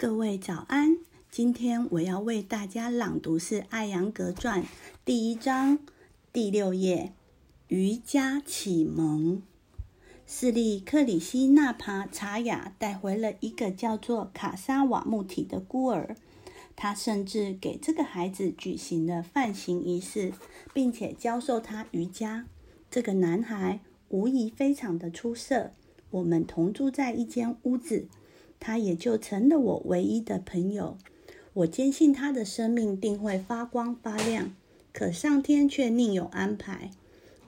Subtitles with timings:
[0.00, 0.96] 各位早安，
[1.28, 4.62] 今天我要为大家朗读是《艾扬格传》
[5.04, 5.80] 第一章
[6.32, 7.14] 第六页
[7.66, 9.38] 《瑜伽启蒙》。
[10.24, 16.14] 斯利克里希纳帕查雅带回了一个叫做卡萨瓦木提的孤儿，
[16.76, 20.32] 他甚至给这个孩子举行了范行仪式，
[20.72, 22.46] 并且教授他瑜伽。
[22.88, 23.80] 这个男孩
[24.10, 25.72] 无疑非常的出色。
[26.10, 28.06] 我们同住在一间屋子。
[28.60, 30.96] 他也就成了我唯一的朋友。
[31.54, 34.54] 我坚信他的生命定会发光发亮，
[34.92, 36.90] 可上天却另有安排。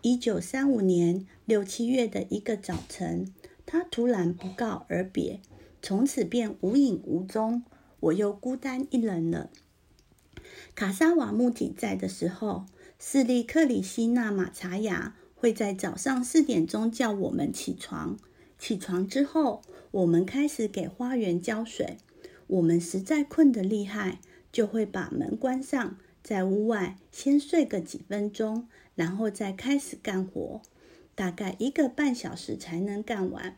[0.00, 3.34] 一九三五年六七月的一个早晨，
[3.66, 5.40] 他突然不告而别，
[5.82, 7.64] 从此便无影无踪。
[8.00, 9.50] 我又孤单一人了。
[10.74, 12.66] 卡萨瓦穆提在的时候，
[12.98, 18.16] 斯利克里希纳马查雅会在早上四点钟叫我们起床。
[18.58, 19.62] 起床之后，
[19.92, 21.98] 我们开始给花园浇水。
[22.48, 30.62] 我们实在困得厉害，就会把门关上，在屋外先睡个几分钟，然后再开始干活。
[31.14, 33.56] 大概一个半小时才能干完。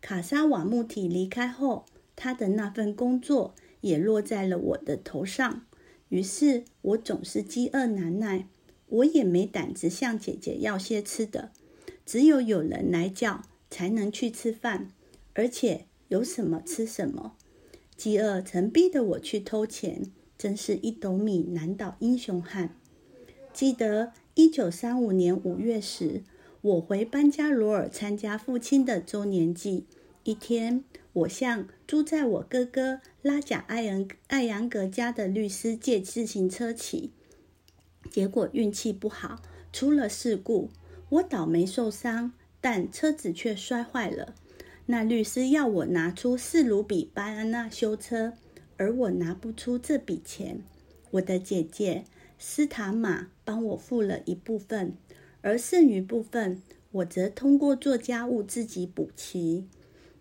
[0.00, 5.66] 卡萨瓦木提离开后，他的那份工作也落在了我的头上。
[6.08, 8.48] 于是我总是饥饿难耐，
[8.86, 11.50] 我也没胆子向姐姐要些吃的，
[12.04, 13.42] 只有有人来叫。
[13.76, 14.90] 才能去吃饭，
[15.34, 17.36] 而且有什么吃什么。
[17.94, 22.74] 饥饿曾逼得我去偷钱，真是一斗米难倒英雄汉。
[23.52, 26.22] 记得一九三五年五月时，
[26.62, 29.84] 我回班加罗尔参加父亲的周年祭。
[30.24, 37.10] 一天，我向住在我哥哥拉贾艾扬艾扬格家的律师借自行车骑，
[38.10, 40.70] 结果运气不好，出了事故，
[41.10, 42.32] 我倒霉受伤。
[42.68, 44.34] 但车子却摔坏了。
[44.86, 48.32] 那律师要我拿出四卢比巴安娜修车，
[48.76, 50.64] 而我拿不出这笔钱。
[51.12, 52.02] 我的姐姐
[52.40, 54.96] 斯塔玛帮我付了一部分，
[55.42, 59.68] 而剩余部分我则通过做家务自己补齐。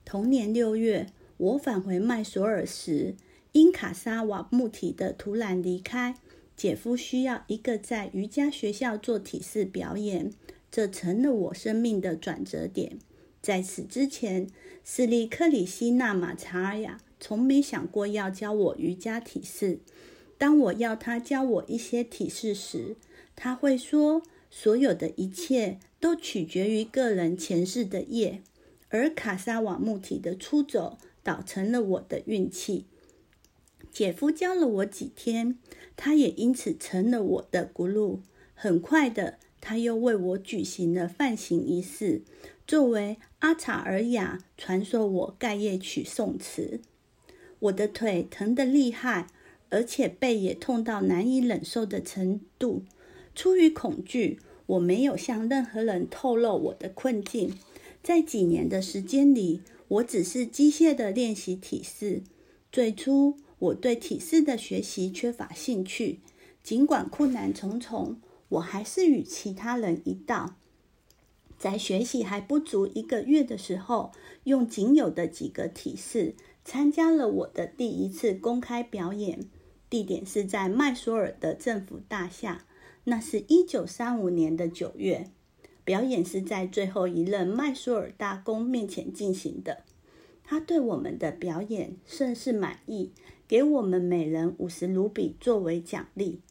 [0.05, 3.15] 同年六月，我返回麦索尔时，
[3.53, 6.13] 因卡萨瓦木提的突然离开，
[6.55, 10.31] 姐夫需要一个在瑜伽学校做体式表演。
[10.75, 12.99] 这成了我生命的转折点。
[13.41, 14.49] 在此之前，
[14.83, 19.79] 斯利克里希纳马查尔雅从没想过要教我瑜伽体式。
[20.37, 22.97] 当我要他教我一些体式时，
[23.37, 24.21] 他会说
[24.51, 28.41] ：“所有的一切都取决于个人前世的业。”
[28.91, 32.83] 而卡萨瓦木体的出走倒成了我的运气。
[33.93, 35.57] 姐夫教了我几天，
[35.95, 38.19] 他也因此成了我的咕噜。
[38.53, 39.39] 很快的。
[39.67, 42.21] 他又为我举行了范行仪式，
[42.67, 46.79] 作为阿查尔雅传授我盖叶曲颂词。
[47.57, 49.25] 我的腿疼得厉害，
[49.71, 52.83] 而且背也痛到难以忍受的程度。
[53.33, 57.51] 出于恐惧，我没有向任何人透露我的困境。
[58.03, 62.21] 在几年的时间里，我只是机械地练习体式。
[62.71, 66.19] 最初，我对体式的学习缺乏兴趣，
[66.61, 68.17] 尽管困难重重。
[68.49, 70.55] 我还是与其他人一道，
[71.57, 74.11] 在学习还不足一个月的时候，
[74.43, 79.39] 用仅有的几个体式参加了我的第一次公开表演。
[79.89, 82.65] 地点是在麦索尔的政府大厦，
[83.05, 85.29] 那是一九三五年的九月。
[85.83, 89.83] 表演是在最后一任麦索尔大公面前进行的。
[90.43, 93.11] 他对我们的表演甚是满意，
[93.47, 96.41] 给我们每人五十卢比作为奖励。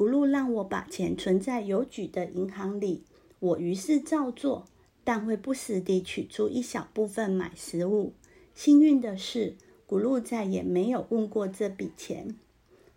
[0.00, 3.04] 古路让我把钱存在邮局的银行里，
[3.38, 4.64] 我于是照做，
[5.04, 8.14] 但会不时地取出一小部分买食物。
[8.54, 12.34] 幸运的是，古路再也没有问过这笔钱。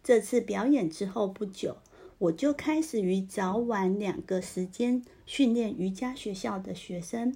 [0.01, 1.75] 这次表演之后不久，
[2.19, 7.35] 我就开始于早晚两个时间训练瑜伽学校的学生。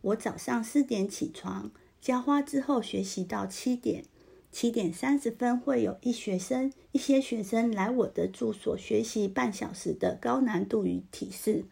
[0.00, 4.04] 我早上四点起床，浇花之后学习到七点。
[4.52, 11.64] 七点三十分会有一学生，一些学生来我的住所学习半小时的高难度与体式。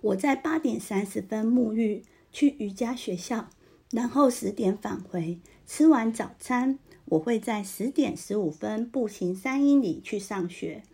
[0.00, 3.50] 我在八点三十分沐浴去瑜伽学校，
[3.90, 5.38] 然后十点返回。
[5.66, 10.84] 吃完早餐，我会在十点十五分步行三英里去上学。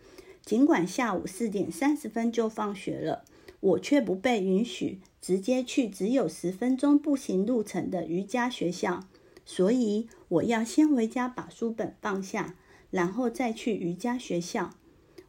[0.43, 3.23] 尽管下午四点三十分就放学了，
[3.59, 9.07] 我却不被允许直接去只有十分钟步行路程的瑜伽学校。
[9.49, 12.55] 所以我要先回家把书本放下，
[12.91, 14.71] 然后再去瑜伽学校。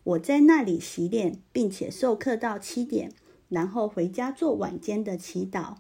[0.03, 3.13] 我在那里习练，并且授课到七点，
[3.49, 5.77] 然后回家做晚间的祈祷。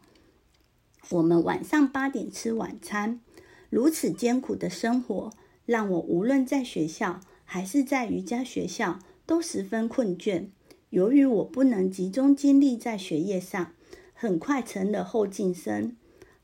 [1.10, 3.20] 我们晚上八点吃晚餐。
[3.70, 5.32] 如此艰苦的生活，
[5.66, 10.46] 让我无论在学校还是在瑜伽学校都十分困倦。
[10.90, 13.72] 由于我不能集中精力在学业上，
[14.14, 15.96] 很快成了后进生。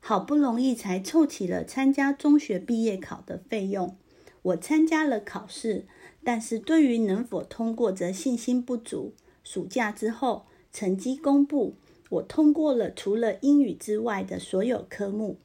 [0.07, 3.97] 好不容易才凑齐了参加中学毕业考的费用，
[4.43, 5.85] 我参加了考试，
[6.23, 9.15] 但是对于能否通过则信心不足。
[9.43, 11.73] 暑假之后，成绩公布，
[12.11, 15.39] 我通过了除了英语之外的所有科目。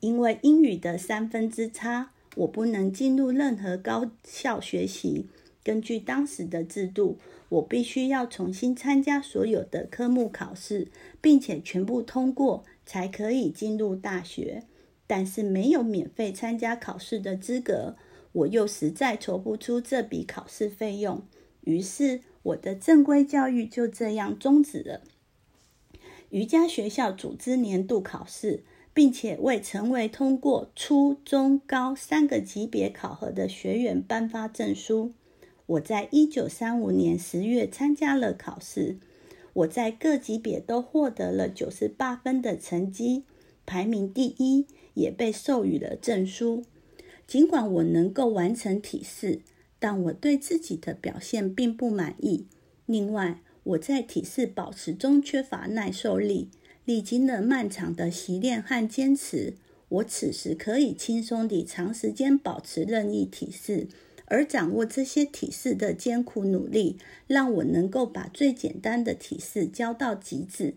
[0.00, 5.26] 因为英语的三分之差，我不能进入任何高校学习。
[5.62, 7.18] 根据当时的制度，
[7.50, 10.88] 我必须要重新参加所有的科目考试，
[11.20, 12.64] 并且全部通过。
[12.88, 14.62] 才可以进入大学，
[15.06, 17.96] 但是没有免费参加考试的资格，
[18.32, 21.22] 我又实在筹不出这笔考试费用，
[21.64, 25.02] 于是我的正规教育就这样终止了。
[26.30, 28.64] 瑜伽学校组织年度考试，
[28.94, 35.12] 并且为成为通过初中高三个级别考核的学员颁发证书。
[35.66, 38.96] 我在一九三五年十月参加了考试。
[39.58, 43.24] 我在各级别都获得了九十八分的成绩，
[43.66, 46.64] 排名第一，也被授予了证书。
[47.26, 49.40] 尽管我能够完成体式，
[49.80, 52.46] 但我对自己的表现并不满意。
[52.86, 56.50] 另外，我在体式保持中缺乏耐受力，
[56.84, 59.54] 历经了漫长的习练和坚持，
[59.88, 63.88] 我此时可以轻松地长时间保持任意体式。
[64.30, 70.74] 而掌握这些体式的艰苦努力，让我能够把最简单的体式教到极致。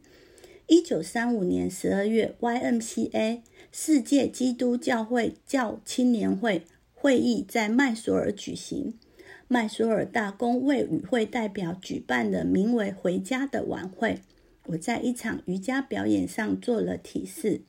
[0.67, 6.63] 一九三五年十二月，YMCA 世界基督教会教青年会
[6.93, 8.93] 会议在麦索尔举行。
[9.49, 14.21] 麦索尔大公为与会代表举办了名为“回家”的晚会。
[14.67, 17.61] 我在一场瑜伽表演上做了体式，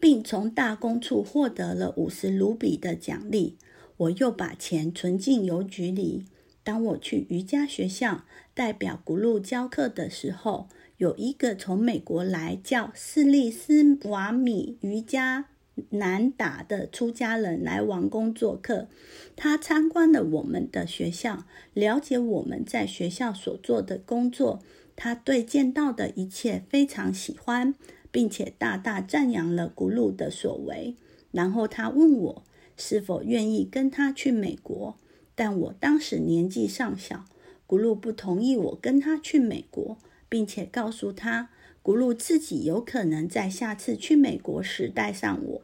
[0.00, 3.58] 并从大公处获得了五十卢比的奖励。
[4.00, 6.24] 我又把钱存进邮局里。
[6.64, 8.24] 当我去瑜伽学校
[8.54, 15.46] 代表古路教课的时候，有一个从美国来叫斯利斯瓦米瑜伽
[15.90, 18.88] 南达的出家人来王宫做客。
[19.36, 21.44] 他参观了我们的学校，
[21.74, 24.62] 了解我们在学校所做的工作。
[24.96, 27.74] 他对见到的一切非常喜欢，
[28.10, 30.96] 并且大大赞扬了古路的所为。
[31.32, 32.42] 然后他问我。
[32.80, 34.96] 是否愿意跟他去美国？
[35.34, 37.26] 但我当时年纪尚小，
[37.66, 39.98] 古鲁不同意我跟他去美国，
[40.28, 41.50] 并且告诉他，
[41.82, 45.62] 古鲁自己有可能在下次去美国时带上我。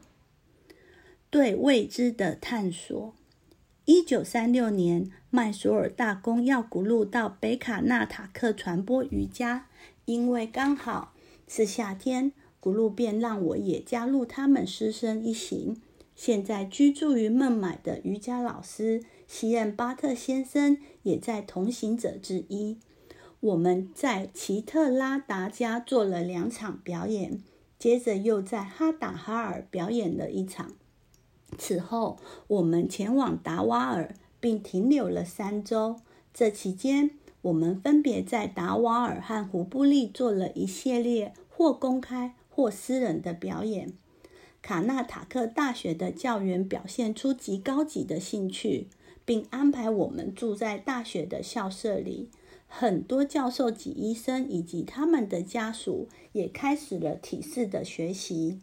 [1.31, 3.15] 对未知的探索。
[3.87, 9.69] 一九三六年，麦索尔大公要古鲁到北卡纳塔克传播瑜伽，
[10.05, 11.15] 因为刚好
[11.47, 15.77] 是夏天，古鲁便让我也加入他们师生一行。
[16.17, 22.79] 现在居住于孟买的瑜伽老师西恩巴特先生也在同行者之一。
[23.41, 27.43] 我们在奇特拉达家做了两场表演，
[27.79, 30.73] 接着又在哈达哈尔表演了一场。
[31.59, 32.19] 此后，
[32.49, 35.97] 我们前往达瓦尔，并停留了三周。
[36.33, 37.11] 这期间，
[37.43, 43.93] 我们分别在达瓦尔和胡布利做了一系列或公开或私人的表演。
[44.67, 48.89] 卡纳塔克大学的教员表现出极高级的兴趣，
[49.25, 52.29] 并安排我们住在大学的校舍里。
[52.67, 58.59] 很多教授及医生以及他们的家属也开始了体式的学习。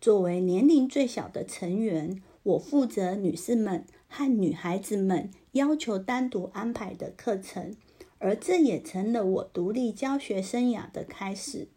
[0.00, 7.76] 作为年龄最小的成员，我负责女士们和女孩子们要求单独安排的课程，
[8.18, 11.68] 而这也成了我独立教学生涯的开始。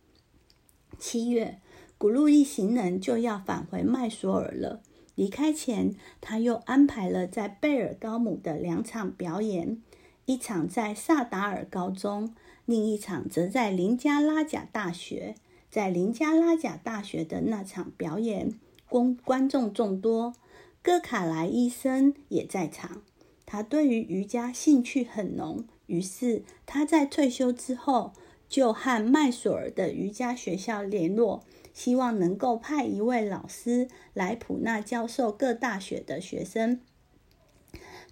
[0.98, 1.60] 七月。
[2.00, 4.82] 古路一行人就要返回麦索尔了。
[5.16, 9.82] 离开前，他又安排了在贝尔高姆的两场表演，
[10.26, 15.36] 一场在萨达尔高中，另一场则在林加拉贾大学。
[15.70, 18.54] 在林加拉贾大学的那场表演，
[18.88, 20.34] 公观众众多。
[20.82, 23.02] 戈卡莱医生也在场，
[23.46, 28.14] 他对于瑜伽兴趣很浓，于是他在退休之后
[28.48, 31.44] 就和麦索尔的瑜伽学校联络。
[31.80, 36.82] 希望能够派一位老师来普纳教授各大学的学生。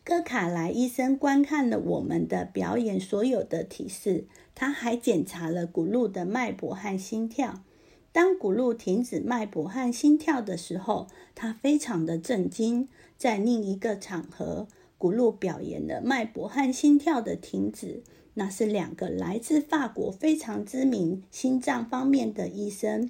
[0.06, 7.62] 戈卡莱医生观看了我们的表演所有的体式，他还检查了古路的脉搏和心跳。
[8.14, 12.88] 当古路停止脉搏和心跳的时候，他非常的震惊。
[13.18, 18.02] 在另一个场合，古路表演了脉搏和心跳的停止，
[18.36, 23.10] 那是两个来自法国非常知名心脏方面的医生。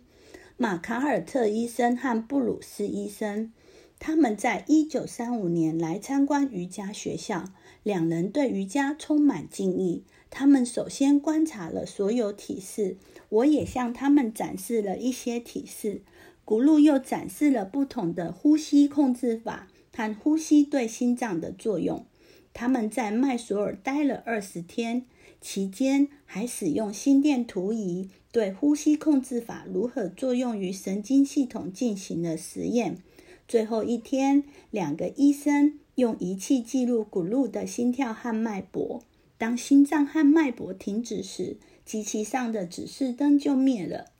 [0.59, 3.53] 马卡尔特医生和布鲁斯医生，
[3.99, 7.45] 他们在一九三五年来参观瑜伽学校，
[7.83, 10.03] 两人对瑜伽充满敬意。
[10.31, 12.97] 他们首先观察了所有体式，
[13.29, 16.01] 我也向他们展示了一些体式。
[16.43, 22.03] 古路又展示了不同的呼吸控制法和呼吸对心脏的作用。
[22.51, 25.05] 他们在麦索尔待了二十天，
[25.39, 32.99] 期间还使用心电图仪对呼吸控制法如何作用于神经系统进行了实验。
[33.47, 39.01] 最后一天，两个医生用仪器记录古路的心跳和脉搏。
[39.39, 44.11] 当心脏和脉搏停止时，机器上的指示灯就灭了。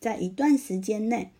[0.00, 1.30] 在一段时间内，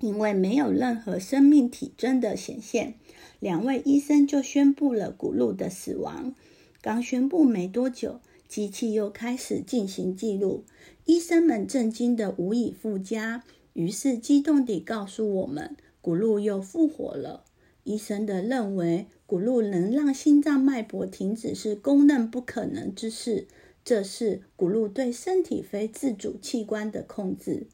[0.00, 2.94] 因为没有任何生命体征的显现，
[3.38, 6.34] 两位医生就宣布了古路的死亡。
[6.82, 8.18] 刚宣布没多久，
[8.48, 10.64] 机器又开始进行记录。
[11.08, 17.44] 医生们震惊的无以复加，于是激动地告诉我们，古路又复活了。
[17.84, 19.06] 医生的认为。
[19.24, 23.46] 古路能让心脏脉搏停止是公认不可能之事，
[23.84, 27.66] 这是古路对身体非自主器官的控制。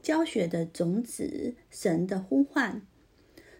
[0.00, 2.80] 教学的种子，神的呼唤。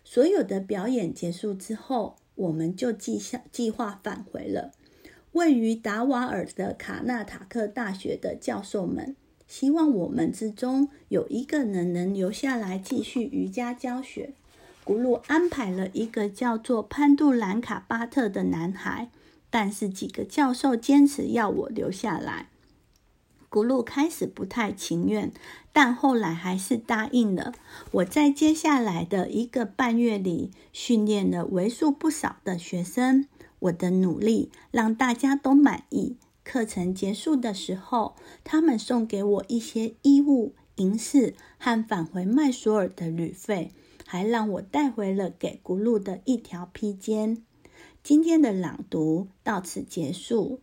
[0.05, 4.71] 所有的表演结束之后，我们就计下计划返回了。
[5.37, 9.15] 位于达瓦尔的卡纳塔克大学的教授们
[9.47, 14.33] 希望我们之中有一个人能留下来继续瑜伽教学。
[14.83, 19.11] 古鲁安排了一个叫做潘杜兰卡巴特的男孩，
[19.51, 22.49] 但是几个教授坚持要我留下来。
[23.51, 25.31] 古鲁开始不太情愿，
[25.71, 27.53] 但后来还是答应了。
[27.91, 33.27] 我在接下来的一个半月里训练了为数不少的学生。
[33.67, 36.17] 我的努力让大家都满意。
[36.43, 43.73] 课程结束的时候，他们送给我一些衣物、银饰和返回麦索尔的旅费。
[44.09, 47.43] 还让我带回了给咕噜的一条披肩。
[48.05, 50.61] 今天的朗读到此结束。